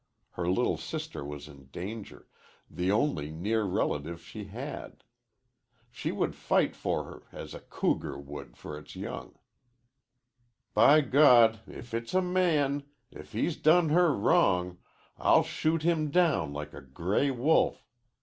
Her 0.31 0.49
little 0.49 0.77
sister 0.77 1.23
was 1.23 1.47
in 1.47 1.65
danger, 1.65 2.27
the 2.67 2.91
only 2.91 3.29
near 3.29 3.61
relative 3.65 4.19
she 4.19 4.45
had. 4.45 5.03
She 5.91 6.11
would 6.11 6.33
fight 6.33 6.75
for 6.75 7.03
her 7.03 7.23
as 7.31 7.53
a 7.53 7.59
cougar 7.59 8.17
would 8.17 8.57
for 8.57 8.79
its 8.79 8.95
young. 8.95 9.35
"By 10.73 11.01
God, 11.01 11.59
if 11.67 11.93
it's 11.93 12.15
a 12.15 12.21
man 12.23 12.81
if 13.11 13.33
he's 13.33 13.57
done 13.57 13.89
her 13.89 14.11
wrong 14.11 14.79
I'll 15.19 15.43
shoot 15.43 15.83
him 15.83 16.09
down 16.09 16.51
like 16.51 16.73
a 16.73 16.81
gray 16.81 17.29
wolf. 17.29 17.85